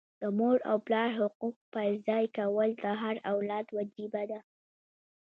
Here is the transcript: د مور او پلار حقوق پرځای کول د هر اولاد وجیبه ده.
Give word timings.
د 0.21 0.23
مور 0.37 0.57
او 0.69 0.77
پلار 0.87 1.09
حقوق 1.19 1.55
پرځای 1.73 2.25
کول 2.37 2.69
د 2.83 2.85
هر 3.01 3.15
اولاد 3.31 3.65
وجیبه 3.77 4.23
ده. 4.31 4.39